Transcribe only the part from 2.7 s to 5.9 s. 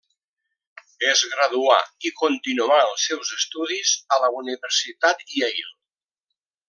els seus estudis a la Universitat Yale.